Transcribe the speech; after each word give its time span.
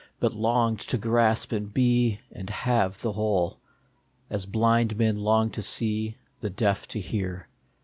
But 0.19 0.33
longed 0.33 0.79
to 0.87 0.97
grasp 0.97 1.51
and 1.51 1.71
be 1.71 2.21
and 2.31 2.49
have 2.49 2.99
the 3.03 3.11
whole, 3.11 3.59
As 4.31 4.47
blind 4.47 4.97
men 4.97 5.15
long 5.15 5.51
to 5.51 5.61
see, 5.61 6.17
the 6.39 6.49
deaf 6.49 6.87
to 6.87 6.99
hear. 6.99 7.47